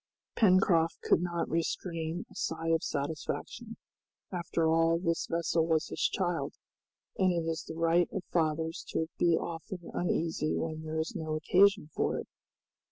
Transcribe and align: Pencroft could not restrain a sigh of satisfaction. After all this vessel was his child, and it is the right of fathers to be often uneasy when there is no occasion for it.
Pencroft 0.35 0.99
could 1.03 1.21
not 1.21 1.47
restrain 1.47 2.25
a 2.31 2.33
sigh 2.33 2.69
of 2.69 2.83
satisfaction. 2.83 3.77
After 4.31 4.67
all 4.67 4.97
this 4.97 5.27
vessel 5.27 5.67
was 5.67 5.89
his 5.89 6.01
child, 6.01 6.55
and 7.19 7.31
it 7.31 7.47
is 7.47 7.65
the 7.65 7.75
right 7.75 8.09
of 8.11 8.23
fathers 8.33 8.83
to 8.89 9.09
be 9.19 9.37
often 9.37 9.91
uneasy 9.93 10.55
when 10.55 10.81
there 10.81 10.97
is 10.97 11.13
no 11.15 11.35
occasion 11.35 11.91
for 11.93 12.17
it. 12.17 12.27